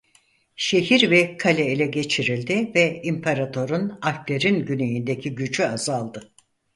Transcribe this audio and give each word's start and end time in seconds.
Şehir 0.55 1.11
ve 1.11 1.37
kale 1.37 1.65
ele 1.65 1.85
geçirildi 1.85 2.71
ve 2.75 3.01
imparatorun 3.03 3.99
Alplerin 4.01 4.65
güneyindeki 4.65 5.35
gücü 5.35 5.63
azaldı. 5.63 6.31